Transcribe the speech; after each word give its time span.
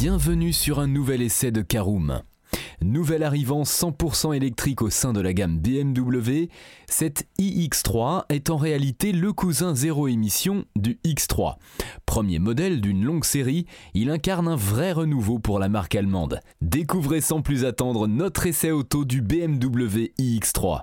Bienvenue 0.00 0.52
sur 0.52 0.78
un 0.78 0.86
nouvel 0.86 1.22
essai 1.22 1.50
de 1.50 1.60
Caroom. 1.60 2.22
Nouvel 2.80 3.24
arrivant 3.24 3.64
100% 3.64 4.32
électrique 4.32 4.80
au 4.80 4.90
sein 4.90 5.12
de 5.12 5.20
la 5.20 5.32
gamme 5.32 5.58
BMW, 5.58 6.50
cette 6.86 7.26
iX3 7.40 8.26
est 8.28 8.48
en 8.48 8.56
réalité 8.58 9.10
le 9.10 9.32
cousin 9.32 9.74
zéro 9.74 10.06
émission 10.06 10.64
du 10.76 11.00
X3. 11.04 11.56
Premier 12.06 12.38
modèle 12.38 12.80
d'une 12.80 13.04
longue 13.04 13.24
série, 13.24 13.66
il 13.92 14.10
incarne 14.10 14.46
un 14.46 14.54
vrai 14.54 14.92
renouveau 14.92 15.40
pour 15.40 15.58
la 15.58 15.68
marque 15.68 15.96
allemande. 15.96 16.38
Découvrez 16.60 17.20
sans 17.20 17.42
plus 17.42 17.64
attendre 17.64 18.06
notre 18.06 18.46
essai 18.46 18.70
auto 18.70 19.04
du 19.04 19.20
BMW 19.20 20.12
iX3. 20.20 20.82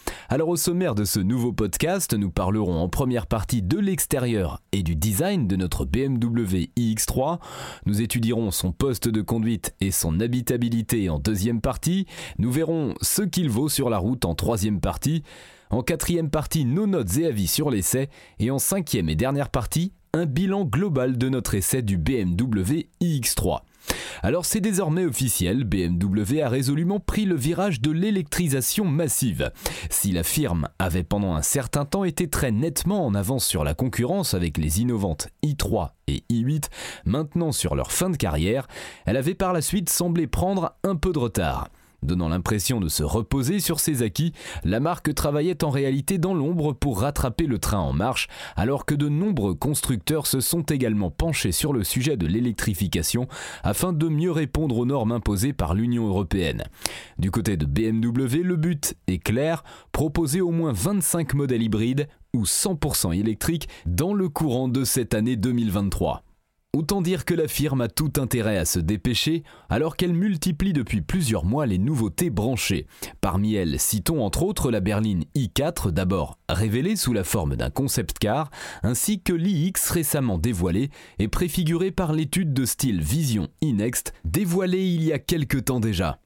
Alors 0.33 0.47
au 0.47 0.55
sommaire 0.55 0.95
de 0.95 1.03
ce 1.03 1.19
nouveau 1.19 1.51
podcast, 1.51 2.13
nous 2.13 2.31
parlerons 2.31 2.79
en 2.81 2.87
première 2.87 3.27
partie 3.27 3.61
de 3.61 3.77
l'extérieur 3.77 4.61
et 4.71 4.81
du 4.81 4.95
design 4.95 5.45
de 5.45 5.57
notre 5.57 5.83
BMW 5.83 6.69
iX3. 6.77 7.39
Nous 7.85 8.01
étudierons 8.01 8.49
son 8.49 8.71
poste 8.71 9.09
de 9.09 9.21
conduite 9.21 9.75
et 9.81 9.91
son 9.91 10.21
habitabilité 10.21 11.09
en 11.09 11.19
deuxième 11.19 11.59
partie. 11.59 12.07
Nous 12.37 12.49
verrons 12.49 12.93
ce 13.01 13.23
qu'il 13.23 13.49
vaut 13.49 13.67
sur 13.67 13.89
la 13.89 13.97
route 13.97 14.23
en 14.23 14.33
troisième 14.33 14.79
partie. 14.79 15.23
En 15.69 15.81
quatrième 15.81 16.29
partie, 16.29 16.63
nos 16.63 16.87
notes 16.87 17.17
et 17.17 17.25
avis 17.25 17.47
sur 17.47 17.69
l'essai. 17.69 18.07
Et 18.39 18.51
en 18.51 18.57
cinquième 18.57 19.09
et 19.09 19.15
dernière 19.15 19.49
partie, 19.49 19.91
un 20.13 20.25
bilan 20.25 20.63
global 20.63 21.17
de 21.17 21.27
notre 21.27 21.55
essai 21.55 21.81
du 21.81 21.97
BMW 21.97 22.87
iX3. 23.01 23.63
Alors 24.23 24.45
c'est 24.45 24.61
désormais 24.61 25.05
officiel, 25.05 25.63
BMW 25.63 26.41
a 26.41 26.49
résolument 26.49 26.99
pris 26.99 27.25
le 27.25 27.35
virage 27.35 27.81
de 27.81 27.91
l'électrisation 27.91 28.85
massive. 28.85 29.51
Si 29.89 30.11
la 30.11 30.23
firme 30.23 30.67
avait 30.79 31.03
pendant 31.03 31.35
un 31.35 31.41
certain 31.41 31.85
temps 31.85 32.03
été 32.03 32.29
très 32.29 32.51
nettement 32.51 33.05
en 33.05 33.15
avance 33.15 33.45
sur 33.45 33.63
la 33.63 33.73
concurrence 33.73 34.33
avec 34.33 34.57
les 34.57 34.81
innovantes 34.81 35.29
i3 35.43 35.91
et 36.07 36.23
i8, 36.29 36.65
maintenant 37.05 37.51
sur 37.51 37.75
leur 37.75 37.91
fin 37.91 38.09
de 38.09 38.17
carrière, 38.17 38.67
elle 39.05 39.17
avait 39.17 39.35
par 39.35 39.53
la 39.53 39.61
suite 39.61 39.89
semblé 39.89 40.27
prendre 40.27 40.75
un 40.83 40.95
peu 40.95 41.11
de 41.11 41.19
retard. 41.19 41.69
Donnant 42.03 42.29
l'impression 42.29 42.79
de 42.79 42.89
se 42.89 43.03
reposer 43.03 43.59
sur 43.59 43.79
ses 43.79 44.01
acquis, 44.01 44.33
la 44.63 44.79
marque 44.79 45.13
travaillait 45.13 45.63
en 45.63 45.69
réalité 45.69 46.17
dans 46.17 46.33
l'ombre 46.33 46.73
pour 46.73 47.01
rattraper 47.01 47.45
le 47.45 47.59
train 47.59 47.77
en 47.77 47.93
marche, 47.93 48.27
alors 48.55 48.85
que 48.85 48.95
de 48.95 49.07
nombreux 49.07 49.53
constructeurs 49.53 50.25
se 50.25 50.39
sont 50.39 50.63
également 50.63 51.11
penchés 51.11 51.51
sur 51.51 51.73
le 51.73 51.83
sujet 51.83 52.17
de 52.17 52.25
l'électrification 52.25 53.27
afin 53.63 53.93
de 53.93 54.07
mieux 54.07 54.31
répondre 54.31 54.77
aux 54.77 54.85
normes 54.85 55.11
imposées 55.11 55.53
par 55.53 55.75
l'Union 55.75 56.07
européenne. 56.07 56.63
Du 57.19 57.29
côté 57.29 57.55
de 57.55 57.67
BMW, 57.67 58.41
le 58.41 58.55
but 58.55 58.95
est 59.07 59.19
clair, 59.19 59.63
proposer 59.91 60.41
au 60.41 60.49
moins 60.49 60.73
25 60.73 61.35
modèles 61.35 61.61
hybrides 61.61 62.07
ou 62.33 62.45
100% 62.45 63.15
électriques 63.15 63.69
dans 63.85 64.15
le 64.15 64.27
courant 64.27 64.69
de 64.69 64.83
cette 64.85 65.13
année 65.13 65.35
2023. 65.35 66.23
Autant 66.73 67.01
dire 67.01 67.25
que 67.25 67.33
la 67.33 67.49
firme 67.49 67.81
a 67.81 67.89
tout 67.89 68.13
intérêt 68.15 68.57
à 68.57 68.63
se 68.63 68.79
dépêcher 68.79 69.43
alors 69.69 69.97
qu'elle 69.97 70.13
multiplie 70.13 70.71
depuis 70.71 71.01
plusieurs 71.01 71.43
mois 71.43 71.65
les 71.65 71.77
nouveautés 71.77 72.29
branchées. 72.29 72.87
Parmi 73.19 73.55
elles, 73.55 73.77
citons 73.77 74.23
entre 74.23 74.43
autres 74.43 74.71
la 74.71 74.79
berline 74.79 75.25
i4 75.35 75.91
d'abord 75.91 76.37
révélée 76.47 76.95
sous 76.95 77.11
la 77.11 77.25
forme 77.25 77.57
d'un 77.57 77.69
concept 77.69 78.19
car, 78.19 78.51
ainsi 78.83 79.21
que 79.21 79.33
l'iX 79.33 79.89
récemment 79.89 80.37
dévoilée 80.37 80.91
et 81.19 81.27
préfigurée 81.27 81.91
par 81.91 82.13
l'étude 82.13 82.53
de 82.53 82.63
style 82.63 83.01
Vision 83.01 83.49
e-Next 83.61 84.13
dévoilée 84.23 84.85
il 84.85 85.03
y 85.03 85.11
a 85.11 85.19
quelque 85.19 85.57
temps 85.57 85.81
déjà. 85.81 86.19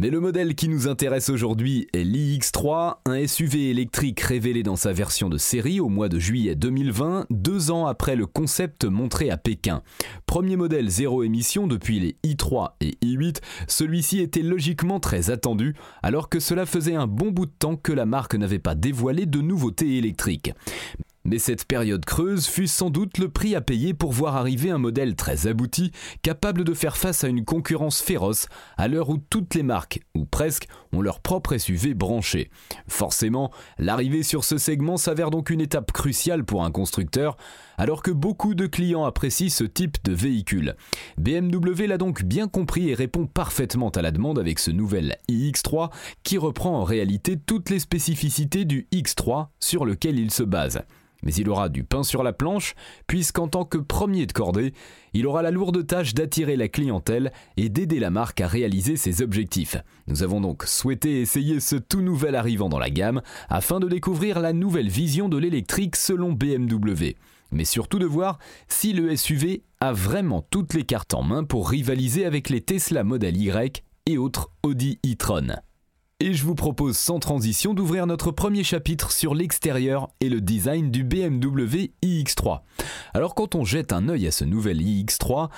Mais 0.00 0.08
le 0.08 0.18
modèle 0.18 0.54
qui 0.54 0.70
nous 0.70 0.88
intéresse 0.88 1.28
aujourd'hui 1.28 1.86
est 1.92 2.04
l'iX3, 2.04 3.00
un 3.04 3.26
SUV 3.26 3.68
électrique 3.68 4.20
révélé 4.20 4.62
dans 4.62 4.74
sa 4.74 4.94
version 4.94 5.28
de 5.28 5.36
série 5.36 5.78
au 5.78 5.90
mois 5.90 6.08
de 6.08 6.18
juillet 6.18 6.54
2020, 6.54 7.26
deux 7.28 7.70
ans 7.70 7.84
après 7.84 8.16
le 8.16 8.24
concept 8.24 8.86
montré 8.86 9.28
à 9.28 9.36
Pékin. 9.36 9.82
Premier 10.24 10.56
modèle 10.56 10.88
zéro 10.88 11.22
émission 11.22 11.66
depuis 11.66 12.00
les 12.00 12.16
i3 12.24 12.70
et 12.80 12.96
i8, 13.02 13.42
celui-ci 13.68 14.20
était 14.20 14.40
logiquement 14.40 15.00
très 15.00 15.28
attendu, 15.28 15.74
alors 16.02 16.30
que 16.30 16.40
cela 16.40 16.64
faisait 16.64 16.94
un 16.94 17.06
bon 17.06 17.30
bout 17.30 17.44
de 17.44 17.52
temps 17.58 17.76
que 17.76 17.92
la 17.92 18.06
marque 18.06 18.34
n'avait 18.34 18.58
pas 18.58 18.74
dévoilé 18.74 19.26
de 19.26 19.42
nouveautés 19.42 19.98
électriques. 19.98 20.54
Mais 21.24 21.38
cette 21.38 21.66
période 21.66 22.04
creuse 22.04 22.46
fut 22.46 22.66
sans 22.66 22.88
doute 22.88 23.18
le 23.18 23.28
prix 23.28 23.54
à 23.54 23.60
payer 23.60 23.92
pour 23.92 24.10
voir 24.12 24.36
arriver 24.36 24.70
un 24.70 24.78
modèle 24.78 25.16
très 25.16 25.46
abouti, 25.46 25.92
capable 26.22 26.64
de 26.64 26.72
faire 26.72 26.96
face 26.96 27.24
à 27.24 27.28
une 27.28 27.44
concurrence 27.44 28.00
féroce, 28.00 28.48
à 28.78 28.88
l'heure 28.88 29.10
où 29.10 29.18
toutes 29.18 29.54
les 29.54 29.62
marques, 29.62 30.00
ou 30.14 30.24
presque, 30.24 30.66
ont 30.92 31.02
leur 31.02 31.20
propre 31.20 31.56
SUV 31.58 31.92
branché. 31.92 32.50
Forcément, 32.88 33.50
l'arrivée 33.78 34.22
sur 34.22 34.44
ce 34.44 34.56
segment 34.56 34.96
s'avère 34.96 35.30
donc 35.30 35.50
une 35.50 35.60
étape 35.60 35.92
cruciale 35.92 36.44
pour 36.44 36.64
un 36.64 36.70
constructeur, 36.70 37.36
alors 37.80 38.02
que 38.02 38.10
beaucoup 38.10 38.54
de 38.54 38.66
clients 38.66 39.06
apprécient 39.06 39.48
ce 39.48 39.64
type 39.64 39.96
de 40.04 40.12
véhicule. 40.12 40.76
BMW 41.16 41.86
l'a 41.86 41.96
donc 41.96 42.24
bien 42.24 42.46
compris 42.46 42.90
et 42.90 42.94
répond 42.94 43.26
parfaitement 43.26 43.88
à 43.88 44.02
la 44.02 44.10
demande 44.10 44.38
avec 44.38 44.58
ce 44.58 44.70
nouvel 44.70 45.16
iX3 45.30 45.90
qui 46.22 46.36
reprend 46.36 46.78
en 46.78 46.84
réalité 46.84 47.38
toutes 47.38 47.70
les 47.70 47.78
spécificités 47.78 48.66
du 48.66 48.86
X3 48.92 49.46
sur 49.60 49.86
lequel 49.86 50.18
il 50.18 50.30
se 50.30 50.42
base 50.42 50.82
mais 51.22 51.34
il 51.34 51.50
aura 51.50 51.68
du 51.68 51.84
pain 51.84 52.02
sur 52.02 52.22
la 52.22 52.32
planche, 52.32 52.74
puisqu'en 53.06 53.46
tant 53.46 53.66
que 53.66 53.76
premier 53.76 54.24
de 54.24 54.32
cordée, 54.32 54.72
il 55.12 55.26
aura 55.26 55.42
la 55.42 55.50
lourde 55.50 55.86
tâche 55.86 56.14
d'attirer 56.14 56.56
la 56.56 56.68
clientèle 56.68 57.30
et 57.58 57.68
d'aider 57.68 58.00
la 58.00 58.08
marque 58.08 58.40
à 58.40 58.46
réaliser 58.46 58.96
ses 58.96 59.20
objectifs. 59.20 59.76
Nous 60.06 60.22
avons 60.22 60.40
donc 60.40 60.64
souhaité 60.64 61.20
essayer 61.20 61.60
ce 61.60 61.76
tout 61.76 62.00
nouvel 62.00 62.36
arrivant 62.36 62.70
dans 62.70 62.78
la 62.78 62.88
gamme, 62.88 63.20
afin 63.50 63.80
de 63.80 63.88
découvrir 63.88 64.40
la 64.40 64.54
nouvelle 64.54 64.88
vision 64.88 65.28
de 65.28 65.36
l'électrique 65.36 65.96
selon 65.96 66.32
BMW. 66.32 67.16
Mais 67.50 67.64
surtout 67.64 67.98
de 67.98 68.06
voir 68.06 68.38
si 68.68 68.92
le 68.92 69.14
SUV 69.16 69.64
a 69.80 69.92
vraiment 69.92 70.42
toutes 70.50 70.74
les 70.74 70.84
cartes 70.84 71.14
en 71.14 71.22
main 71.22 71.44
pour 71.44 71.68
rivaliser 71.68 72.24
avec 72.24 72.48
les 72.48 72.60
Tesla 72.60 73.04
Model 73.04 73.36
Y 73.36 73.82
et 74.06 74.18
autres 74.18 74.50
Audi 74.62 74.98
e-tron. 75.06 75.56
Et 76.22 76.34
je 76.34 76.44
vous 76.44 76.54
propose 76.54 76.98
sans 76.98 77.18
transition 77.18 77.72
d'ouvrir 77.72 78.06
notre 78.06 78.30
premier 78.30 78.62
chapitre 78.62 79.10
sur 79.10 79.34
l'extérieur 79.34 80.10
et 80.20 80.28
le 80.28 80.42
design 80.42 80.90
du 80.90 81.02
BMW 81.02 81.92
iX3. 82.02 82.60
Alors 83.14 83.34
quand 83.34 83.54
on 83.54 83.64
jette 83.64 83.94
un 83.94 84.08
œil 84.10 84.26
à 84.26 84.30
ce 84.30 84.44
nouvel 84.44 84.82
iX3, 84.82 85.48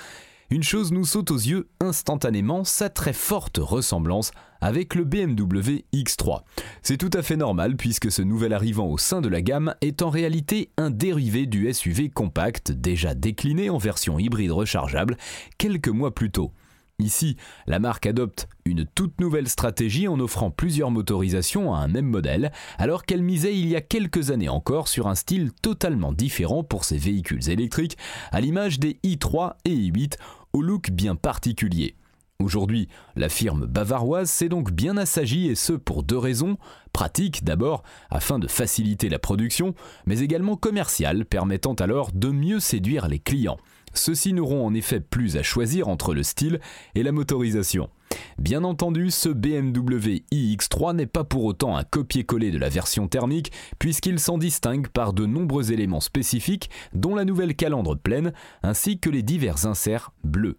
une 0.49 0.63
chose 0.63 0.91
nous 0.91 1.05
saute 1.05 1.31
aux 1.31 1.37
yeux 1.37 1.69
instantanément, 1.79 2.63
sa 2.63 2.89
très 2.89 3.13
forte 3.13 3.57
ressemblance 3.57 4.31
avec 4.61 4.95
le 4.95 5.03
BMW 5.03 5.83
X3. 5.93 6.41
C'est 6.81 6.97
tout 6.97 7.09
à 7.13 7.21
fait 7.21 7.35
normal 7.35 7.75
puisque 7.75 8.11
ce 8.11 8.21
nouvel 8.21 8.53
arrivant 8.53 8.87
au 8.87 8.97
sein 8.97 9.21
de 9.21 9.29
la 9.29 9.41
gamme 9.41 9.75
est 9.81 10.01
en 10.01 10.09
réalité 10.09 10.69
un 10.77 10.89
dérivé 10.89 11.45
du 11.45 11.71
SUV 11.73 12.09
compact 12.09 12.71
déjà 12.71 13.13
décliné 13.13 13.69
en 13.69 13.77
version 13.77 14.19
hybride 14.19 14.51
rechargeable 14.51 15.17
quelques 15.57 15.89
mois 15.89 16.13
plus 16.13 16.31
tôt. 16.31 16.51
Ici, 16.99 17.37
la 17.65 17.79
marque 17.79 18.05
adopte 18.05 18.47
une 18.65 18.85
toute 18.85 19.19
nouvelle 19.19 19.49
stratégie 19.49 20.07
en 20.07 20.19
offrant 20.19 20.51
plusieurs 20.51 20.91
motorisations 20.91 21.73
à 21.73 21.79
un 21.79 21.87
même 21.87 22.05
modèle, 22.05 22.51
alors 22.77 23.03
qu'elle 23.03 23.23
misait 23.23 23.57
il 23.57 23.67
y 23.67 23.75
a 23.75 23.81
quelques 23.81 24.29
années 24.29 24.47
encore 24.47 24.87
sur 24.87 25.07
un 25.07 25.15
style 25.15 25.51
totalement 25.61 26.13
différent 26.13 26.63
pour 26.63 26.85
ses 26.85 26.97
véhicules 26.97 27.49
électriques, 27.49 27.97
à 28.31 28.39
l'image 28.41 28.79
des 28.79 28.99
i3 29.03 29.55
et 29.65 29.71
i8 29.71 30.17
au 30.53 30.61
look 30.61 30.91
bien 30.91 31.15
particulier. 31.15 31.95
Aujourd'hui, 32.39 32.87
la 33.15 33.29
firme 33.29 33.65
bavaroise 33.65 34.29
s'est 34.29 34.49
donc 34.49 34.71
bien 34.71 34.97
assagie 34.97 35.47
et 35.47 35.55
ce 35.55 35.73
pour 35.73 36.03
deux 36.03 36.17
raisons. 36.17 36.57
Pratique 36.91 37.43
d'abord, 37.43 37.83
afin 38.11 38.37
de 38.37 38.47
faciliter 38.47 39.09
la 39.09 39.17
production, 39.17 39.73
mais 40.05 40.19
également 40.19 40.55
commerciale, 40.55 41.25
permettant 41.25 41.73
alors 41.73 42.11
de 42.13 42.29
mieux 42.29 42.59
séduire 42.59 43.07
les 43.07 43.19
clients. 43.19 43.57
Ceux-ci 43.93 44.33
n'auront 44.33 44.65
en 44.65 44.73
effet 44.73 44.99
plus 44.99 45.37
à 45.37 45.43
choisir 45.43 45.87
entre 45.87 46.13
le 46.13 46.23
style 46.23 46.59
et 46.95 47.03
la 47.03 47.11
motorisation. 47.11 47.89
Bien 48.37 48.63
entendu, 48.63 49.11
ce 49.11 49.29
BMW 49.29 50.23
iX3 50.31 50.95
n'est 50.95 51.05
pas 51.05 51.23
pour 51.23 51.43
autant 51.45 51.77
un 51.77 51.83
copier-coller 51.83 52.51
de 52.51 52.57
la 52.57 52.69
version 52.69 53.07
thermique, 53.07 53.51
puisqu'il 53.79 54.19
s'en 54.19 54.37
distingue 54.37 54.87
par 54.87 55.13
de 55.13 55.25
nombreux 55.25 55.71
éléments 55.71 56.01
spécifiques, 56.01 56.69
dont 56.93 57.15
la 57.15 57.25
nouvelle 57.25 57.55
calandre 57.55 57.97
pleine, 57.97 58.33
ainsi 58.61 58.99
que 58.99 59.09
les 59.09 59.23
divers 59.23 59.65
inserts 59.65 60.11
bleus. 60.23 60.57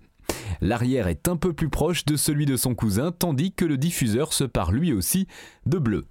L'arrière 0.61 1.09
est 1.09 1.29
un 1.29 1.37
peu 1.37 1.53
plus 1.53 1.69
proche 1.69 2.05
de 2.05 2.17
celui 2.17 2.47
de 2.47 2.57
son 2.57 2.75
cousin, 2.75 3.13
tandis 3.13 3.53
que 3.53 3.65
le 3.65 3.77
diffuseur 3.77 4.33
se 4.33 4.45
part 4.45 4.73
lui 4.73 4.93
aussi 4.93 5.27
de 5.67 5.79
bleu. 5.79 6.05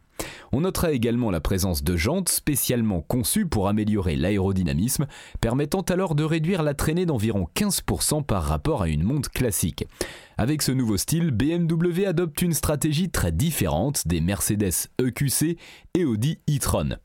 On 0.52 0.62
notera 0.62 0.92
également 0.92 1.32
la 1.32 1.42
présence 1.42 1.84
de 1.84 1.96
jantes 1.96 2.30
spécialement 2.30 3.02
conçues 3.02 3.46
pour 3.46 3.68
améliorer 3.68 4.16
l'aérodynamisme, 4.16 5.08
permettant 5.42 5.82
alors 5.82 6.16
de 6.16 6.24
réduire 6.24 6.64
la 6.64 6.74
traînée 6.74 7.06
d'environ 7.06 7.48
15% 7.56 8.24
par 8.24 8.44
rapport 8.44 8.82
à 8.82 8.90
une 8.90 9.04
montre 9.04 9.32
classique. 9.32 9.86
Avec 10.38 10.62
ce 10.62 10.72
nouveau 10.72 10.98
style, 10.98 11.32
BMW 11.32 12.06
adopte 12.06 12.42
une 12.42 12.54
stratégie 12.54 13.10
très 13.10 13.32
différente 13.32 14.08
des 14.08 14.22
Mercedes 14.22 14.90
EQC 15.00 15.58
et 15.96 16.06
Audi 16.06 16.40
e-tron. 16.50 16.98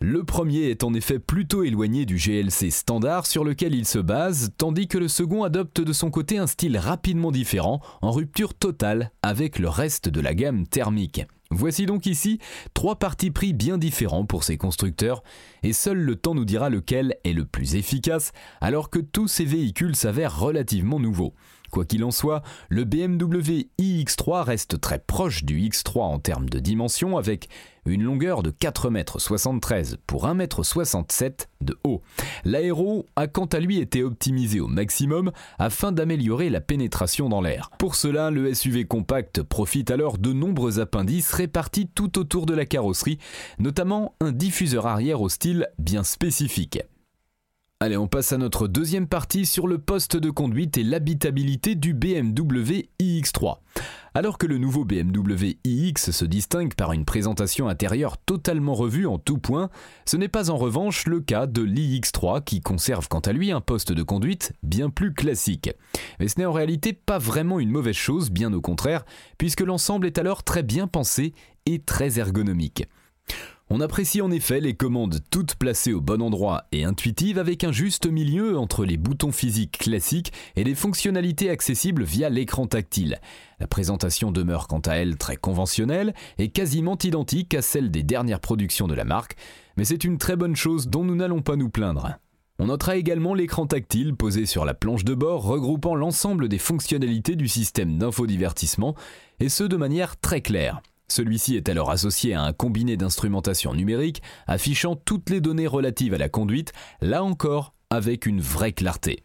Le 0.00 0.24
premier 0.24 0.68
est 0.68 0.84
en 0.84 0.92
effet 0.92 1.18
plutôt 1.18 1.62
éloigné 1.62 2.04
du 2.04 2.16
GLC 2.16 2.70
standard 2.70 3.24
sur 3.24 3.44
lequel 3.44 3.74
il 3.74 3.86
se 3.86 3.98
base, 3.98 4.50
tandis 4.58 4.88
que 4.88 4.98
le 4.98 5.08
second 5.08 5.42
adopte 5.42 5.80
de 5.80 5.92
son 5.94 6.10
côté 6.10 6.36
un 6.36 6.46
style 6.46 6.76
rapidement 6.76 7.32
différent, 7.32 7.80
en 8.02 8.10
rupture 8.10 8.52
totale 8.52 9.10
avec 9.22 9.58
le 9.58 9.70
reste 9.70 10.10
de 10.10 10.20
la 10.20 10.34
gamme 10.34 10.66
thermique. 10.66 11.22
Voici 11.50 11.86
donc 11.86 12.06
ici 12.06 12.40
trois 12.74 12.96
partis 12.96 13.30
pris 13.30 13.52
bien 13.52 13.78
différents 13.78 14.26
pour 14.26 14.42
ces 14.42 14.56
constructeurs, 14.56 15.22
et 15.62 15.72
seul 15.72 15.98
le 15.98 16.16
temps 16.16 16.34
nous 16.34 16.44
dira 16.44 16.70
lequel 16.70 17.16
est 17.24 17.32
le 17.32 17.44
plus 17.44 17.76
efficace, 17.76 18.32
alors 18.60 18.90
que 18.90 18.98
tous 18.98 19.28
ces 19.28 19.44
véhicules 19.44 19.94
s'avèrent 19.94 20.38
relativement 20.38 20.98
nouveaux. 20.98 21.34
Quoi 21.70 21.84
qu'il 21.84 22.04
en 22.04 22.10
soit, 22.10 22.42
le 22.68 22.84
BMW 22.84 23.68
iX3 23.78 24.42
reste 24.42 24.80
très 24.80 24.98
proche 24.98 25.44
du 25.44 25.60
X3 25.60 26.00
en 26.00 26.18
termes 26.18 26.48
de 26.48 26.58
dimension 26.58 27.16
avec 27.16 27.48
une 27.86 28.02
longueur 28.02 28.42
de 28.42 28.50
4,73 28.50 29.92
m 29.92 29.96
pour 30.06 30.26
1,67 30.26 31.24
m 31.24 31.32
de 31.60 31.76
haut. 31.84 32.02
L'aéro 32.44 33.06
a 33.16 33.26
quant 33.26 33.46
à 33.46 33.60
lui 33.60 33.78
été 33.78 34.02
optimisé 34.02 34.60
au 34.60 34.68
maximum 34.68 35.32
afin 35.58 35.92
d'améliorer 35.92 36.50
la 36.50 36.60
pénétration 36.60 37.28
dans 37.28 37.40
l'air. 37.40 37.70
Pour 37.78 37.94
cela, 37.94 38.30
le 38.30 38.52
SUV 38.54 38.84
compact 38.84 39.42
profite 39.42 39.90
alors 39.90 40.18
de 40.18 40.32
nombreux 40.32 40.80
appendices 40.80 41.32
répartis 41.32 41.88
tout 41.88 42.18
autour 42.18 42.46
de 42.46 42.54
la 42.54 42.66
carrosserie, 42.66 43.18
notamment 43.58 44.14
un 44.20 44.32
diffuseur 44.32 44.86
arrière 44.86 45.20
au 45.20 45.28
style 45.28 45.68
bien 45.78 46.04
spécifique. 46.04 46.82
Allez, 47.78 47.98
on 47.98 48.08
passe 48.08 48.32
à 48.32 48.38
notre 48.38 48.68
deuxième 48.68 49.06
partie 49.06 49.44
sur 49.44 49.66
le 49.66 49.76
poste 49.76 50.16
de 50.16 50.30
conduite 50.30 50.78
et 50.78 50.82
l'habitabilité 50.82 51.74
du 51.74 51.92
BMW 51.92 52.88
iX3. 52.98 53.58
Alors 54.14 54.38
que 54.38 54.46
le 54.46 54.56
nouveau 54.56 54.86
BMW 54.86 55.58
iX 55.62 56.10
se 56.10 56.24
distingue 56.24 56.72
par 56.72 56.94
une 56.94 57.04
présentation 57.04 57.68
intérieure 57.68 58.16
totalement 58.16 58.72
revue 58.72 59.06
en 59.06 59.18
tout 59.18 59.36
point, 59.36 59.68
ce 60.06 60.16
n'est 60.16 60.28
pas 60.28 60.48
en 60.48 60.56
revanche 60.56 61.04
le 61.04 61.20
cas 61.20 61.46
de 61.46 61.60
l'iX3 61.60 62.42
qui 62.44 62.62
conserve 62.62 63.08
quant 63.08 63.20
à 63.20 63.34
lui 63.34 63.50
un 63.50 63.60
poste 63.60 63.92
de 63.92 64.02
conduite 64.02 64.54
bien 64.62 64.88
plus 64.88 65.12
classique. 65.12 65.70
Mais 66.18 66.28
ce 66.28 66.38
n'est 66.38 66.46
en 66.46 66.52
réalité 66.52 66.94
pas 66.94 67.18
vraiment 67.18 67.60
une 67.60 67.70
mauvaise 67.70 67.94
chose, 67.94 68.30
bien 68.30 68.54
au 68.54 68.62
contraire, 68.62 69.04
puisque 69.36 69.60
l'ensemble 69.60 70.06
est 70.06 70.16
alors 70.16 70.44
très 70.44 70.62
bien 70.62 70.86
pensé 70.86 71.34
et 71.66 71.80
très 71.80 72.18
ergonomique. 72.18 72.86
On 73.68 73.80
apprécie 73.80 74.20
en 74.20 74.30
effet 74.30 74.60
les 74.60 74.74
commandes 74.74 75.18
toutes 75.28 75.56
placées 75.56 75.92
au 75.92 76.00
bon 76.00 76.22
endroit 76.22 76.66
et 76.70 76.84
intuitives 76.84 77.36
avec 77.36 77.64
un 77.64 77.72
juste 77.72 78.06
milieu 78.06 78.56
entre 78.56 78.84
les 78.84 78.96
boutons 78.96 79.32
physiques 79.32 79.78
classiques 79.78 80.32
et 80.54 80.62
les 80.62 80.76
fonctionnalités 80.76 81.50
accessibles 81.50 82.04
via 82.04 82.30
l'écran 82.30 82.68
tactile. 82.68 83.18
La 83.58 83.66
présentation 83.66 84.30
demeure 84.30 84.68
quant 84.68 84.82
à 84.86 84.92
elle 84.92 85.16
très 85.16 85.34
conventionnelle 85.34 86.14
et 86.38 86.50
quasiment 86.50 86.96
identique 87.02 87.54
à 87.54 87.62
celle 87.62 87.90
des 87.90 88.04
dernières 88.04 88.38
productions 88.38 88.86
de 88.86 88.94
la 88.94 89.04
marque, 89.04 89.34
mais 89.76 89.84
c'est 89.84 90.04
une 90.04 90.18
très 90.18 90.36
bonne 90.36 90.54
chose 90.54 90.86
dont 90.86 91.02
nous 91.02 91.16
n'allons 91.16 91.42
pas 91.42 91.56
nous 91.56 91.68
plaindre. 91.68 92.20
On 92.60 92.66
notera 92.66 92.96
également 92.96 93.34
l'écran 93.34 93.66
tactile 93.66 94.14
posé 94.14 94.46
sur 94.46 94.64
la 94.64 94.74
planche 94.74 95.04
de 95.04 95.14
bord 95.14 95.42
regroupant 95.42 95.96
l'ensemble 95.96 96.48
des 96.48 96.58
fonctionnalités 96.58 97.34
du 97.34 97.48
système 97.48 97.98
d'infodivertissement, 97.98 98.94
et 99.40 99.48
ce 99.48 99.64
de 99.64 99.76
manière 99.76 100.16
très 100.20 100.40
claire. 100.40 100.80
Celui-ci 101.08 101.56
est 101.56 101.68
alors 101.68 101.90
associé 101.90 102.34
à 102.34 102.42
un 102.42 102.52
combiné 102.52 102.96
d'instrumentation 102.96 103.74
numérique 103.74 104.22
affichant 104.46 104.96
toutes 104.96 105.30
les 105.30 105.40
données 105.40 105.66
relatives 105.66 106.14
à 106.14 106.18
la 106.18 106.28
conduite, 106.28 106.72
là 107.00 107.22
encore 107.22 107.74
avec 107.90 108.26
une 108.26 108.40
vraie 108.40 108.72
clarté. 108.72 109.22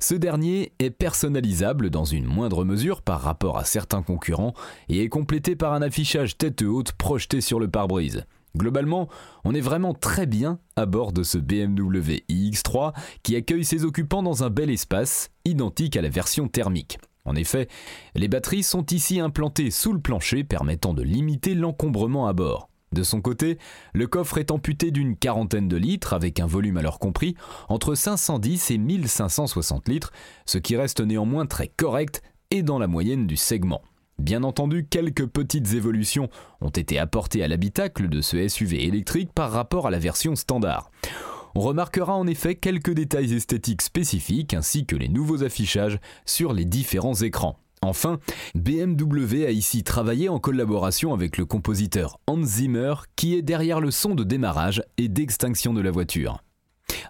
Ce 0.00 0.14
dernier 0.14 0.72
est 0.78 0.90
personnalisable 0.90 1.90
dans 1.90 2.04
une 2.04 2.24
moindre 2.24 2.64
mesure 2.64 3.02
par 3.02 3.20
rapport 3.20 3.58
à 3.58 3.64
certains 3.64 4.02
concurrents 4.02 4.54
et 4.88 5.02
est 5.02 5.08
complété 5.08 5.54
par 5.54 5.72
un 5.72 5.82
affichage 5.82 6.36
tête 6.36 6.62
haute 6.62 6.92
projeté 6.92 7.40
sur 7.40 7.60
le 7.60 7.68
pare-brise. 7.68 8.24
Globalement, 8.56 9.08
on 9.44 9.54
est 9.54 9.60
vraiment 9.60 9.94
très 9.94 10.26
bien 10.26 10.58
à 10.74 10.86
bord 10.86 11.12
de 11.12 11.22
ce 11.22 11.38
BMW 11.38 12.24
iX3 12.28 12.92
qui 13.22 13.36
accueille 13.36 13.64
ses 13.64 13.84
occupants 13.84 14.24
dans 14.24 14.42
un 14.42 14.50
bel 14.50 14.70
espace, 14.70 15.30
identique 15.44 15.96
à 15.96 16.02
la 16.02 16.08
version 16.08 16.48
thermique. 16.48 16.98
En 17.30 17.36
effet, 17.36 17.68
les 18.16 18.26
batteries 18.26 18.64
sont 18.64 18.84
ici 18.86 19.20
implantées 19.20 19.70
sous 19.70 19.92
le 19.92 20.00
plancher 20.00 20.42
permettant 20.42 20.94
de 20.94 21.02
limiter 21.04 21.54
l'encombrement 21.54 22.26
à 22.26 22.32
bord. 22.32 22.68
De 22.92 23.04
son 23.04 23.20
côté, 23.20 23.56
le 23.92 24.08
coffre 24.08 24.38
est 24.38 24.50
amputé 24.50 24.90
d'une 24.90 25.16
quarantaine 25.16 25.68
de 25.68 25.76
litres 25.76 26.12
avec 26.12 26.40
un 26.40 26.46
volume 26.46 26.76
alors 26.76 26.98
compris 26.98 27.36
entre 27.68 27.94
510 27.94 28.72
et 28.72 28.78
1560 28.78 29.88
litres, 29.88 30.10
ce 30.44 30.58
qui 30.58 30.74
reste 30.74 31.00
néanmoins 31.00 31.46
très 31.46 31.68
correct 31.68 32.20
et 32.50 32.64
dans 32.64 32.80
la 32.80 32.88
moyenne 32.88 33.28
du 33.28 33.36
segment. 33.36 33.82
Bien 34.18 34.42
entendu, 34.42 34.88
quelques 34.90 35.26
petites 35.26 35.72
évolutions 35.74 36.30
ont 36.60 36.70
été 36.70 36.98
apportées 36.98 37.44
à 37.44 37.48
l'habitacle 37.48 38.08
de 38.08 38.20
ce 38.20 38.48
SUV 38.48 38.86
électrique 38.86 39.32
par 39.32 39.52
rapport 39.52 39.86
à 39.86 39.90
la 39.90 40.00
version 40.00 40.34
standard. 40.34 40.90
On 41.54 41.60
remarquera 41.60 42.14
en 42.14 42.26
effet 42.26 42.54
quelques 42.54 42.92
détails 42.92 43.34
esthétiques 43.34 43.82
spécifiques 43.82 44.54
ainsi 44.54 44.86
que 44.86 44.96
les 44.96 45.08
nouveaux 45.08 45.42
affichages 45.42 45.98
sur 46.26 46.52
les 46.52 46.64
différents 46.64 47.14
écrans. 47.14 47.58
Enfin, 47.82 48.18
BMW 48.54 49.46
a 49.46 49.50
ici 49.50 49.82
travaillé 49.82 50.28
en 50.28 50.38
collaboration 50.38 51.14
avec 51.14 51.38
le 51.38 51.46
compositeur 51.46 52.18
Hans 52.26 52.44
Zimmer 52.44 52.94
qui 53.16 53.34
est 53.34 53.42
derrière 53.42 53.80
le 53.80 53.90
son 53.90 54.14
de 54.14 54.22
démarrage 54.22 54.82
et 54.98 55.08
d'extinction 55.08 55.72
de 55.72 55.80
la 55.80 55.90
voiture. 55.90 56.42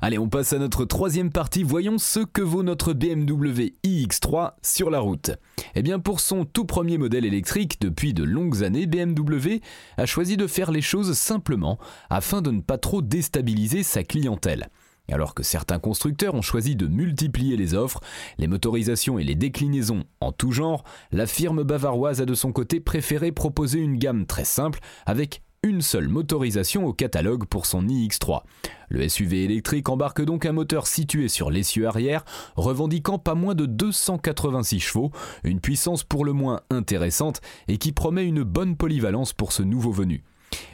Allez, 0.01 0.19
on 0.19 0.29
passe 0.29 0.53
à 0.53 0.59
notre 0.59 0.85
troisième 0.85 1.31
partie. 1.31 1.63
Voyons 1.63 1.99
ce 1.99 2.21
que 2.21 2.43
vaut 2.43 2.63
notre 2.63 2.93
BMW 2.93 3.75
iX3 3.85 4.53
sur 4.63 4.91
la 4.91 5.01
route. 5.01 5.33
Eh 5.75 5.83
bien, 5.83 5.99
pour 5.99 6.21
son 6.21 6.45
tout 6.45 6.65
premier 6.65 6.99
modèle 6.99 7.25
électrique 7.25 7.81
depuis 7.81 8.15
de 8.15 8.25
longues 8.25 8.65
années, 8.65 8.87
BMW 8.87 9.61
a 9.97 10.07
choisi 10.07 10.37
de 10.37 10.47
faire 10.47 10.71
les 10.71 10.83
choses 10.83 11.17
simplement 11.17 11.79
afin 12.09 12.43
de 12.43 12.51
ne 12.51 12.61
pas 12.61 12.79
trop 12.79 13.03
déstabiliser 13.03 13.83
sa 13.83 14.03
clientèle. 14.03 14.69
Alors 15.13 15.35
que 15.35 15.43
certains 15.43 15.79
constructeurs 15.79 16.35
ont 16.35 16.43
choisi 16.43 16.77
de 16.77 16.87
multiplier 16.87 17.57
les 17.57 17.75
offres, 17.75 18.01
les 18.39 18.47
motorisations 18.47 19.19
et 19.19 19.25
les 19.25 19.35
déclinaisons 19.35 20.05
en 20.21 20.33
tout 20.33 20.53
genre, 20.53 20.85
la 21.11 21.27
firme 21.27 21.63
bavaroise 21.63 22.21
a 22.21 22.27
de 22.27 22.35
son 22.35 22.53
côté 22.53 22.81
préféré 22.81 23.33
proposer 23.33 23.81
une 23.81 23.99
gamme 23.99 24.27
très 24.27 24.45
simple 24.45 24.79
avec 25.07 25.43
une 25.63 25.83
seule 25.83 26.09
motorisation 26.09 26.87
au 26.87 26.95
catalogue 26.95 27.45
pour 27.45 27.67
son 27.67 27.87
iX3. 27.87 28.45
Le 28.89 29.07
SUV 29.07 29.45
électrique 29.45 29.91
embarque 29.91 30.25
donc 30.25 30.47
un 30.47 30.53
moteur 30.53 30.87
situé 30.87 31.29
sur 31.29 31.51
l'essieu 31.51 31.87
arrière, 31.87 32.25
revendiquant 32.57 33.19
pas 33.19 33.35
moins 33.35 33.55
de 33.55 33.67
286 33.67 34.81
chevaux, 34.81 35.11
une 35.45 35.61
puissance 35.61 36.03
pour 36.03 36.25
le 36.25 36.33
moins 36.33 36.63
intéressante 36.71 37.43
et 37.69 37.77
qui 37.77 37.93
promet 37.93 38.25
une 38.25 38.43
bonne 38.43 38.75
polyvalence 38.75 39.35
pour 39.35 39.53
ce 39.53 39.63
nouveau 39.63 39.93
venu. 39.93 40.25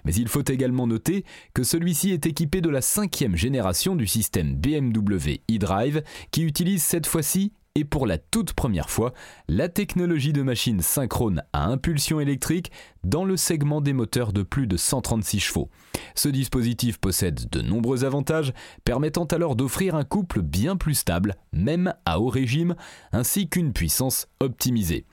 Mais 0.04 0.14
il 0.14 0.28
faut 0.28 0.44
également 0.46 0.86
noter 0.86 1.24
que 1.52 1.64
celui-ci 1.64 2.12
est 2.12 2.26
équipé 2.26 2.60
de 2.60 2.70
la 2.70 2.80
cinquième 2.80 3.34
génération 3.34 3.96
du 3.96 4.06
système 4.06 4.54
BMW 4.54 5.40
eDrive 5.48 6.02
qui 6.30 6.42
utilise 6.42 6.82
cette 6.84 7.06
fois-ci 7.06 7.52
et 7.76 7.84
pour 7.84 8.06
la 8.06 8.16
toute 8.16 8.54
première 8.54 8.88
fois 8.88 9.12
la 9.48 9.68
technologie 9.68 10.32
de 10.32 10.40
machine 10.42 10.80
synchrone 10.80 11.42
à 11.52 11.66
impulsion 11.66 12.20
électrique 12.20 12.72
dans 13.04 13.24
le 13.24 13.36
segment 13.36 13.82
des 13.82 13.92
moteurs 13.92 14.32
de 14.32 14.42
plus 14.42 14.66
de 14.66 14.78
136 14.78 15.40
chevaux. 15.40 15.68
Ce 16.14 16.30
dispositif 16.30 16.96
possède 16.98 17.50
de 17.50 17.60
nombreux 17.60 18.04
avantages, 18.04 18.54
permettant 18.84 19.26
alors 19.26 19.56
d'offrir 19.56 19.94
un 19.94 20.04
couple 20.04 20.40
bien 20.40 20.76
plus 20.76 20.94
stable, 20.94 21.36
même 21.52 21.92
à 22.06 22.18
haut 22.18 22.30
régime, 22.30 22.74
ainsi 23.12 23.48
qu'une 23.48 23.74
puissance 23.74 24.26
optimisée. 24.40 25.04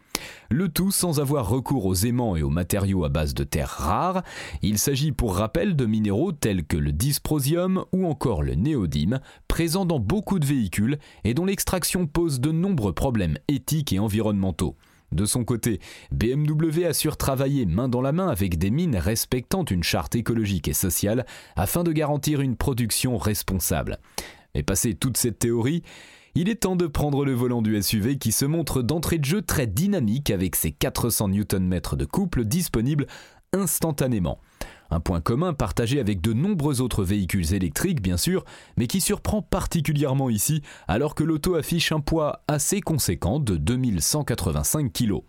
Le 0.49 0.69
tout 0.69 0.91
sans 0.91 1.19
avoir 1.19 1.49
recours 1.49 1.85
aux 1.85 1.95
aimants 1.95 2.35
et 2.35 2.43
aux 2.43 2.49
matériaux 2.49 3.05
à 3.05 3.09
base 3.09 3.33
de 3.33 3.43
terres 3.43 3.69
rares. 3.69 4.23
Il 4.61 4.77
s'agit 4.77 5.11
pour 5.11 5.35
rappel 5.35 5.75
de 5.75 5.85
minéraux 5.85 6.31
tels 6.31 6.63
que 6.63 6.77
le 6.77 6.91
dysprosium 6.91 7.85
ou 7.91 8.05
encore 8.05 8.43
le 8.43 8.55
néodyme, 8.55 9.19
présents 9.47 9.85
dans 9.85 9.99
beaucoup 9.99 10.39
de 10.39 10.45
véhicules 10.45 10.99
et 11.23 11.33
dont 11.33 11.45
l'extraction 11.45 12.05
pose 12.05 12.39
de 12.39 12.51
nombreux 12.51 12.93
problèmes 12.93 13.37
éthiques 13.47 13.93
et 13.93 13.99
environnementaux. 13.99 14.75
De 15.11 15.25
son 15.25 15.43
côté, 15.43 15.79
BMW 16.11 16.85
assure 16.85 17.17
travailler 17.17 17.67
main 17.67 17.87
dans 17.87 18.01
la 18.01 18.11
main 18.11 18.29
avec 18.29 18.57
des 18.57 18.71
mines 18.71 18.95
respectant 18.95 19.63
une 19.63 19.83
charte 19.83 20.15
écologique 20.15 20.67
et 20.67 20.73
sociale 20.73 21.25
afin 21.55 21.83
de 21.83 21.91
garantir 21.91 22.41
une 22.41 22.55
production 22.55 23.17
responsable. 23.17 23.99
Mais 24.55 24.63
passé 24.63 24.95
toute 24.95 25.17
cette 25.17 25.39
théorie, 25.39 25.83
il 26.35 26.49
est 26.49 26.63
temps 26.63 26.75
de 26.75 26.87
prendre 26.87 27.25
le 27.25 27.33
volant 27.33 27.61
du 27.61 27.79
SUV 27.81 28.17
qui 28.17 28.31
se 28.31 28.45
montre 28.45 28.81
d'entrée 28.81 29.19
de 29.19 29.25
jeu 29.25 29.41
très 29.43 29.67
dynamique 29.67 30.31
avec 30.31 30.55
ses 30.55 30.71
400 30.71 31.29
Nm 31.29 31.79
de 31.93 32.05
couple 32.05 32.43
disponibles 32.43 33.05
instantanément. 33.53 34.39
Un 34.89 34.99
point 34.99 35.21
commun 35.21 35.53
partagé 35.53 35.99
avec 35.99 36.21
de 36.21 36.33
nombreux 36.33 36.81
autres 36.81 37.03
véhicules 37.03 37.53
électriques 37.53 38.01
bien 38.01 38.17
sûr, 38.17 38.45
mais 38.77 38.87
qui 38.87 38.99
surprend 38.99 39.43
particulièrement 39.43 40.31
ici 40.31 40.63
alors 40.87 41.13
que 41.13 41.23
l'auto 41.23 41.53
affiche 41.53 41.91
un 41.91 41.99
poids 41.99 42.43
assez 42.47 42.81
conséquent 42.81 43.39
de 43.39 43.55
2185 43.55 44.91
kg. 44.91 45.21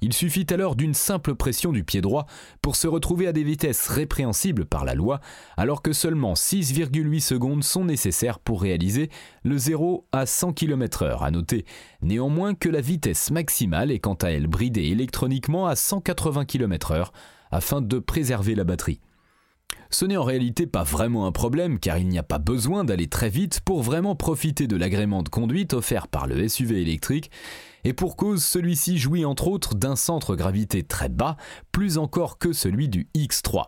Il 0.00 0.12
suffit 0.12 0.46
alors 0.50 0.76
d'une 0.76 0.94
simple 0.94 1.34
pression 1.34 1.72
du 1.72 1.84
pied 1.84 2.00
droit 2.00 2.26
pour 2.60 2.76
se 2.76 2.88
retrouver 2.88 3.26
à 3.26 3.32
des 3.32 3.44
vitesses 3.44 3.88
répréhensibles 3.88 4.66
par 4.66 4.84
la 4.84 4.94
loi, 4.94 5.20
alors 5.56 5.82
que 5.82 5.92
seulement 5.92 6.34
6,8 6.34 7.20
secondes 7.20 7.64
sont 7.64 7.84
nécessaires 7.84 8.38
pour 8.38 8.62
réaliser 8.62 9.10
le 9.44 9.58
0 9.58 10.06
à 10.12 10.26
100 10.26 10.52
km/h. 10.52 11.22
À 11.22 11.30
noter 11.30 11.64
néanmoins 12.02 12.54
que 12.54 12.68
la 12.68 12.80
vitesse 12.80 13.30
maximale 13.30 13.90
est 13.90 13.98
quant 13.98 14.14
à 14.14 14.28
elle 14.28 14.46
bridée 14.46 14.86
électroniquement 14.86 15.66
à 15.66 15.76
180 15.76 16.44
km/h 16.44 17.08
afin 17.50 17.80
de 17.80 17.98
préserver 17.98 18.54
la 18.54 18.64
batterie. 18.64 19.00
Ce 19.92 20.06
n'est 20.06 20.16
en 20.16 20.24
réalité 20.24 20.66
pas 20.66 20.84
vraiment 20.84 21.26
un 21.26 21.32
problème 21.32 21.78
car 21.78 21.98
il 21.98 22.08
n'y 22.08 22.18
a 22.18 22.22
pas 22.22 22.38
besoin 22.38 22.82
d'aller 22.82 23.08
très 23.08 23.28
vite 23.28 23.60
pour 23.60 23.82
vraiment 23.82 24.16
profiter 24.16 24.66
de 24.66 24.74
l'agrément 24.74 25.22
de 25.22 25.28
conduite 25.28 25.74
offert 25.74 26.08
par 26.08 26.26
le 26.26 26.48
SUV 26.48 26.80
électrique 26.80 27.30
et 27.84 27.92
pour 27.92 28.16
cause 28.16 28.42
celui-ci 28.42 28.96
jouit 28.96 29.26
entre 29.26 29.48
autres 29.48 29.74
d'un 29.74 29.94
centre 29.94 30.34
gravité 30.34 30.82
très 30.82 31.10
bas, 31.10 31.36
plus 31.72 31.98
encore 31.98 32.38
que 32.38 32.54
celui 32.54 32.88
du 32.88 33.06
X3. 33.14 33.66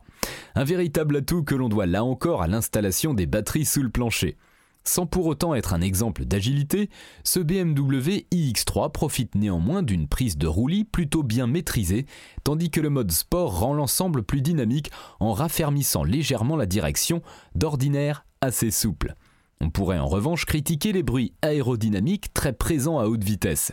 Un 0.54 0.64
véritable 0.64 1.16
atout 1.16 1.44
que 1.44 1.54
l'on 1.54 1.68
doit 1.68 1.86
là 1.86 2.02
encore 2.04 2.40
à 2.40 2.46
l'installation 2.46 3.12
des 3.12 3.26
batteries 3.26 3.66
sous 3.66 3.82
le 3.82 3.90
plancher. 3.90 4.38
Sans 4.86 5.06
pour 5.06 5.26
autant 5.26 5.54
être 5.54 5.72
un 5.72 5.80
exemple 5.80 6.26
d'agilité, 6.26 6.90
ce 7.24 7.40
BMW 7.40 8.26
iX3 8.32 8.92
profite 8.92 9.34
néanmoins 9.34 9.82
d'une 9.82 10.06
prise 10.06 10.36
de 10.36 10.46
roulis 10.46 10.84
plutôt 10.84 11.22
bien 11.22 11.46
maîtrisée, 11.46 12.04
tandis 12.44 12.70
que 12.70 12.82
le 12.82 12.90
mode 12.90 13.10
sport 13.10 13.58
rend 13.60 13.72
l'ensemble 13.72 14.22
plus 14.22 14.42
dynamique 14.42 14.90
en 15.20 15.32
raffermissant 15.32 16.04
légèrement 16.04 16.56
la 16.56 16.66
direction, 16.66 17.22
d'ordinaire 17.54 18.26
assez 18.42 18.70
souple. 18.70 19.14
On 19.60 19.70
pourrait 19.70 19.98
en 19.98 20.06
revanche 20.06 20.44
critiquer 20.44 20.92
les 20.92 21.02
bruits 21.02 21.32
aérodynamiques 21.40 22.34
très 22.34 22.52
présents 22.52 22.98
à 22.98 23.06
haute 23.06 23.24
vitesse. 23.24 23.72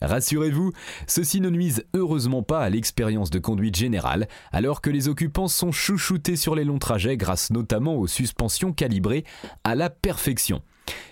Rassurez-vous, 0.00 0.72
ceci 1.06 1.40
ne 1.40 1.50
nuise 1.50 1.84
heureusement 1.94 2.42
pas 2.42 2.60
à 2.60 2.70
l'expérience 2.70 3.30
de 3.30 3.38
conduite 3.38 3.76
générale, 3.76 4.28
alors 4.52 4.80
que 4.80 4.90
les 4.90 5.08
occupants 5.08 5.48
sont 5.48 5.72
chouchoutés 5.72 6.36
sur 6.36 6.54
les 6.54 6.64
longs 6.64 6.78
trajets 6.78 7.16
grâce 7.16 7.50
notamment 7.50 7.96
aux 7.96 8.06
suspensions 8.06 8.72
calibrées 8.72 9.24
à 9.64 9.74
la 9.74 9.90
perfection. 9.90 10.62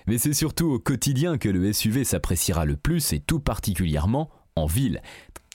Mais 0.06 0.18
c'est 0.18 0.32
surtout 0.32 0.66
au 0.66 0.78
quotidien 0.78 1.38
que 1.38 1.48
le 1.48 1.72
SUV 1.72 2.04
s'appréciera 2.04 2.64
le 2.64 2.76
plus 2.76 3.12
et 3.12 3.20
tout 3.20 3.40
particulièrement 3.40 4.30
en 4.54 4.66
ville. 4.66 5.02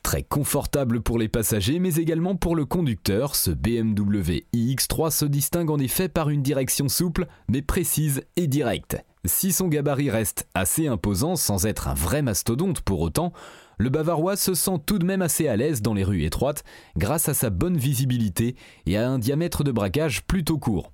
Très 0.04 0.24
confortable 0.24 1.02
pour 1.02 1.20
les 1.20 1.30
passagers 1.30 1.80
mais 1.80 1.96
également 1.96 2.36
pour 2.36 2.56
le 2.56 2.66
conducteur, 2.66 3.36
ce 3.36 3.52
BMW 3.52 4.46
iX3 4.54 5.12
se 5.12 5.26
distingue 5.26 5.70
en 5.70 5.78
effet 5.78 6.10
par 6.10 6.30
une 6.30 6.42
direction 6.42 6.90
souple 6.90 7.28
mais 7.48 7.62
précise 7.62 8.24
et 8.36 8.48
directe. 8.48 8.98
Si 9.26 9.52
son 9.52 9.68
gabarit 9.68 10.10
reste 10.10 10.48
assez 10.56 10.88
imposant 10.88 11.36
sans 11.36 11.68
être 11.68 11.88
un 11.88 11.94
vrai 11.94 12.24
mastodonte 12.24 12.82
pour 12.82 13.02
autant, 13.02 13.34
le 13.78 13.90
Bavarois 13.90 14.36
se 14.36 14.54
sent 14.54 14.80
tout 14.86 14.98
de 15.00 15.06
même 15.06 15.22
assez 15.22 15.48
à 15.48 15.56
l'aise 15.56 15.82
dans 15.82 15.94
les 15.94 16.04
rues 16.04 16.24
étroites 16.24 16.64
grâce 16.98 17.30
à 17.30 17.34
sa 17.34 17.50
bonne 17.50 17.78
visibilité 17.78 18.56
et 18.86 18.98
à 18.98 19.10
un 19.10 19.20
diamètre 19.20 19.64
de 19.64 19.72
braquage 19.72 20.24
plutôt 20.24 20.58
court. 20.58 20.92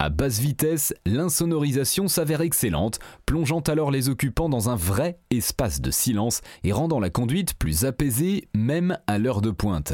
À 0.00 0.08
basse 0.08 0.40
vitesse, 0.40 0.94
l'insonorisation 1.04 2.08
s'avère 2.08 2.40
excellente, 2.40 2.98
plongeant 3.26 3.60
alors 3.60 3.90
les 3.90 4.08
occupants 4.08 4.48
dans 4.48 4.70
un 4.70 4.76
vrai 4.76 5.20
espace 5.30 5.80
de 5.80 5.90
silence 5.90 6.40
et 6.64 6.72
rendant 6.72 7.00
la 7.00 7.10
conduite 7.10 7.54
plus 7.54 7.84
apaisée 7.84 8.48
même 8.54 8.98
à 9.06 9.18
l'heure 9.18 9.42
de 9.42 9.50
pointe. 9.50 9.92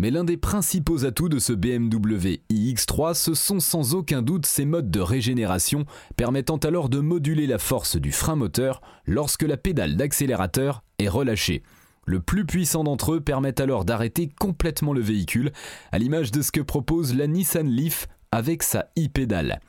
Mais 0.00 0.12
l'un 0.12 0.22
des 0.22 0.36
principaux 0.36 1.04
atouts 1.04 1.28
de 1.28 1.40
ce 1.40 1.52
BMW 1.52 2.40
iX3, 2.50 3.14
ce 3.14 3.34
sont 3.34 3.58
sans 3.58 3.96
aucun 3.96 4.22
doute 4.22 4.46
ses 4.46 4.64
modes 4.64 4.92
de 4.92 5.00
régénération, 5.00 5.86
permettant 6.16 6.58
alors 6.58 6.88
de 6.88 7.00
moduler 7.00 7.48
la 7.48 7.58
force 7.58 7.96
du 7.96 8.12
frein 8.12 8.36
moteur 8.36 8.80
lorsque 9.06 9.42
la 9.42 9.56
pédale 9.56 9.96
d'accélérateur 9.96 10.84
est 11.00 11.08
relâchée. 11.08 11.64
Le 12.06 12.20
plus 12.20 12.46
puissant 12.46 12.84
d'entre 12.84 13.14
eux 13.14 13.20
permet 13.20 13.60
alors 13.60 13.84
d'arrêter 13.84 14.30
complètement 14.38 14.92
le 14.92 15.00
véhicule, 15.00 15.50
à 15.90 15.98
l'image 15.98 16.30
de 16.30 16.42
ce 16.42 16.52
que 16.52 16.60
propose 16.60 17.14
la 17.14 17.26
Nissan 17.26 17.66
Leaf 17.66 18.06
avec 18.32 18.62
sa 18.62 18.90
e-pédale. 18.98 19.60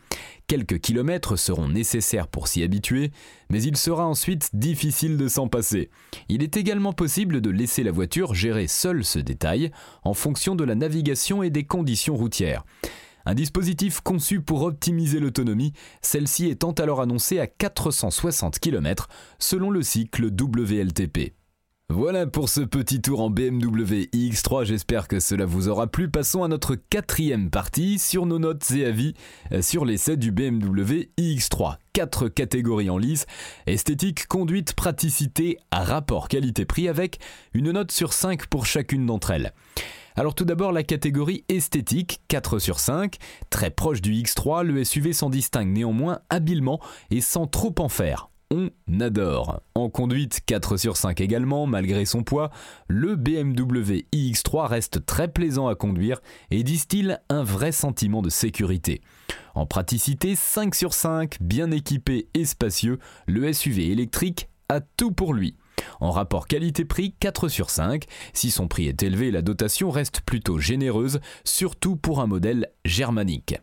Quelques 0.47 0.79
kilomètres 0.79 1.35
seront 1.35 1.67
nécessaires 1.67 2.27
pour 2.27 2.47
s'y 2.47 2.63
habituer, 2.63 3.11
mais 3.51 3.61
il 3.61 3.77
sera 3.77 4.07
ensuite 4.07 4.49
difficile 4.53 5.15
de 5.15 5.27
s'en 5.27 5.47
passer. 5.47 5.91
Il 6.27 6.41
est 6.41 6.57
également 6.57 6.91
possible 6.91 7.39
de 7.39 7.51
laisser 7.51 7.83
la 7.83 7.91
voiture 7.91 8.33
gérer 8.33 8.67
seule 8.67 9.05
ce 9.05 9.19
détail 9.19 9.71
en 10.03 10.15
fonction 10.15 10.55
de 10.55 10.63
la 10.63 10.73
navigation 10.75 11.43
et 11.43 11.51
des 11.51 11.65
conditions 11.65 12.15
routières. 12.15 12.65
Un 13.25 13.35
dispositif 13.35 14.01
conçu 14.01 14.41
pour 14.41 14.63
optimiser 14.63 15.19
l'autonomie, 15.19 15.73
celle-ci 16.01 16.47
étant 16.47 16.71
alors 16.71 17.01
annoncée 17.01 17.39
à 17.39 17.45
460 17.45 18.57
km 18.57 19.07
selon 19.37 19.69
le 19.69 19.83
cycle 19.83 20.31
WLTP. 20.31 21.38
Voilà 21.91 22.27
pour 22.27 22.49
ce 22.49 22.61
petit 22.61 23.01
tour 23.01 23.19
en 23.19 23.31
BMW 23.31 24.09
iX3, 24.13 24.63
j'espère 24.63 25.07
que 25.07 25.19
cela 25.19 25.45
vous 25.45 25.69
aura 25.69 25.87
plu. 25.87 26.07
Passons 26.07 26.43
à 26.43 26.47
notre 26.47 26.75
quatrième 26.75 27.49
partie 27.49 27.97
sur 27.97 28.27
nos 28.27 28.37
notes 28.37 28.69
et 28.69 28.85
avis 28.85 29.15
euh, 29.51 29.63
sur 29.63 29.85
l'essai 29.85 30.15
du 30.15 30.31
BMW 30.31 31.09
iX3. 31.17 31.77
Quatre 31.93 32.27
catégories 32.27 32.91
en 32.91 32.99
lice, 32.99 33.25
esthétique, 33.65 34.27
conduite, 34.27 34.75
praticité, 34.75 35.57
rapport 35.71 36.27
qualité-prix 36.27 36.87
avec 36.87 37.17
une 37.55 37.71
note 37.71 37.91
sur 37.91 38.13
5 38.13 38.45
pour 38.45 38.67
chacune 38.67 39.07
d'entre 39.07 39.31
elles. 39.31 39.51
Alors 40.15 40.35
tout 40.35 40.45
d'abord 40.45 40.71
la 40.71 40.83
catégorie 40.83 41.43
esthétique, 41.49 42.21
4 42.27 42.59
sur 42.59 42.79
5, 42.79 43.15
très 43.49 43.71
proche 43.71 44.01
du 44.01 44.13
X3, 44.13 44.63
le 44.63 44.83
SUV 44.83 45.11
s'en 45.11 45.31
distingue 45.31 45.69
néanmoins 45.69 46.19
habilement 46.29 46.79
et 47.09 47.19
sans 47.19 47.47
trop 47.47 47.73
en 47.79 47.89
faire 47.89 48.29
on 48.51 48.69
adore. 48.99 49.61
En 49.75 49.89
conduite 49.89 50.41
4 50.45 50.77
sur 50.77 50.97
5 50.97 51.21
également, 51.21 51.67
malgré 51.67 52.05
son 52.05 52.23
poids, 52.23 52.51
le 52.87 53.15
BMW 53.15 54.05
iX3 54.13 54.67
reste 54.67 55.05
très 55.05 55.27
plaisant 55.27 55.67
à 55.67 55.75
conduire 55.75 56.21
et 56.51 56.63
distille 56.63 57.17
un 57.29 57.43
vrai 57.43 57.71
sentiment 57.71 58.21
de 58.21 58.29
sécurité. 58.29 59.01
En 59.55 59.65
praticité 59.65 60.35
5 60.35 60.75
sur 60.75 60.93
5, 60.93 61.37
bien 61.41 61.71
équipé 61.71 62.27
et 62.33 62.45
spacieux, 62.45 62.99
le 63.27 63.51
SUV 63.51 63.91
électrique 63.91 64.49
a 64.67 64.81
tout 64.81 65.11
pour 65.11 65.33
lui. 65.33 65.55
En 65.99 66.11
rapport 66.11 66.47
qualité-prix 66.47 67.15
4 67.19 67.47
sur 67.47 67.69
5, 67.69 68.05
si 68.33 68.51
son 68.51 68.67
prix 68.67 68.87
est 68.87 69.03
élevé, 69.03 69.31
la 69.31 69.41
dotation 69.41 69.89
reste 69.91 70.21
plutôt 70.21 70.59
généreuse, 70.59 71.19
surtout 71.43 71.95
pour 71.95 72.19
un 72.19 72.27
modèle 72.27 72.67
germanique. 72.85 73.55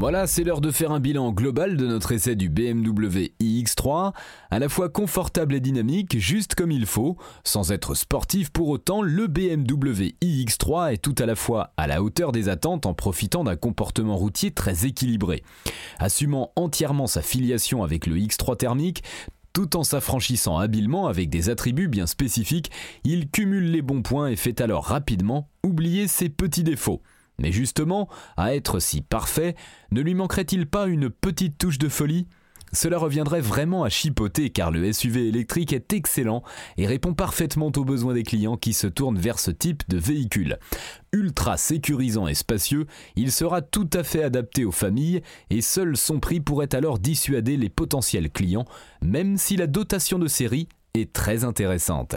Voilà, 0.00 0.28
c'est 0.28 0.44
l'heure 0.44 0.60
de 0.60 0.70
faire 0.70 0.92
un 0.92 1.00
bilan 1.00 1.32
global 1.32 1.76
de 1.76 1.84
notre 1.84 2.12
essai 2.12 2.36
du 2.36 2.48
BMW 2.48 3.32
iX3, 3.40 4.12
à 4.48 4.58
la 4.60 4.68
fois 4.68 4.88
confortable 4.88 5.56
et 5.56 5.60
dynamique, 5.60 6.20
juste 6.20 6.54
comme 6.54 6.70
il 6.70 6.86
faut, 6.86 7.16
sans 7.42 7.72
être 7.72 7.96
sportif 7.96 8.50
pour 8.50 8.68
autant, 8.68 9.02
le 9.02 9.26
BMW 9.26 10.14
iX3 10.22 10.92
est 10.92 11.02
tout 11.02 11.16
à 11.18 11.26
la 11.26 11.34
fois 11.34 11.72
à 11.76 11.88
la 11.88 12.00
hauteur 12.00 12.30
des 12.30 12.48
attentes 12.48 12.86
en 12.86 12.94
profitant 12.94 13.42
d'un 13.42 13.56
comportement 13.56 14.16
routier 14.16 14.52
très 14.52 14.86
équilibré. 14.86 15.42
Assumant 15.98 16.52
entièrement 16.54 17.08
sa 17.08 17.20
filiation 17.20 17.82
avec 17.82 18.06
le 18.06 18.18
X3 18.18 18.56
thermique, 18.56 19.02
tout 19.52 19.76
en 19.76 19.82
s'affranchissant 19.82 20.58
habilement 20.58 21.08
avec 21.08 21.28
des 21.28 21.50
attributs 21.50 21.88
bien 21.88 22.06
spécifiques, 22.06 22.70
il 23.02 23.28
cumule 23.28 23.72
les 23.72 23.82
bons 23.82 24.02
points 24.02 24.28
et 24.28 24.36
fait 24.36 24.60
alors 24.60 24.84
rapidement 24.84 25.48
oublier 25.64 26.06
ses 26.06 26.28
petits 26.28 26.62
défauts. 26.62 27.02
Mais 27.40 27.52
justement, 27.52 28.08
à 28.36 28.54
être 28.54 28.80
si 28.80 29.00
parfait, 29.00 29.54
ne 29.92 30.00
lui 30.00 30.14
manquerait-il 30.14 30.66
pas 30.66 30.86
une 30.86 31.10
petite 31.10 31.58
touche 31.58 31.78
de 31.78 31.88
folie? 31.88 32.26
Cela 32.72 32.98
reviendrait 32.98 33.40
vraiment 33.40 33.84
à 33.84 33.88
chipoter 33.88 34.50
car 34.50 34.70
le 34.70 34.92
SUV 34.92 35.28
électrique 35.28 35.72
est 35.72 35.92
excellent 35.92 36.42
et 36.76 36.86
répond 36.86 37.14
parfaitement 37.14 37.72
aux 37.74 37.84
besoins 37.84 38.14
des 38.14 38.22
clients 38.22 38.56
qui 38.56 38.72
se 38.72 38.86
tournent 38.86 39.18
vers 39.18 39.38
ce 39.38 39.50
type 39.50 39.82
de 39.88 39.96
véhicule. 39.96 40.58
Ultra 41.12 41.56
sécurisant 41.56 42.28
et 42.28 42.34
spacieux, 42.34 42.86
il 43.16 43.32
sera 43.32 43.62
tout 43.62 43.88
à 43.94 44.02
fait 44.02 44.22
adapté 44.22 44.64
aux 44.64 44.72
familles 44.72 45.22
et 45.50 45.62
seul 45.62 45.96
son 45.96 46.20
prix 46.20 46.40
pourrait 46.40 46.74
alors 46.74 46.98
dissuader 46.98 47.56
les 47.56 47.70
potentiels 47.70 48.30
clients, 48.30 48.66
même 49.02 49.38
si 49.38 49.56
la 49.56 49.66
dotation 49.66 50.18
de 50.18 50.28
série 50.28 50.68
est 50.94 51.12
très 51.12 51.44
intéressante. 51.44 52.16